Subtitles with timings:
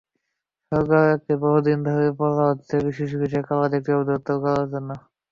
[0.71, 4.89] সরকারকে বহু দিন ধরে বলা হচ্ছে শিশুবিষয়ক আলাদা একটি অধিদপ্তর করার জন্য।